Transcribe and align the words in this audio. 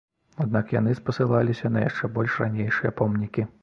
Аднак 0.45 0.73
яны 0.79 0.95
спасылаліся 1.01 1.73
на 1.79 1.87
яшчэ 1.89 2.13
больш 2.19 2.43
ранейшыя 2.45 2.99
помнікі. 3.01 3.53